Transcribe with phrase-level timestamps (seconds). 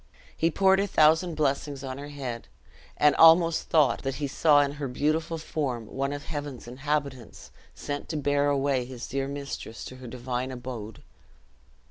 [0.35, 2.47] He poured a thousand blessings on her head,
[2.97, 8.09] and almost thought that he saw in her beautiful form one of heaven's inhabitants sent
[8.09, 11.03] to bear away his dear mistress to her divine abode.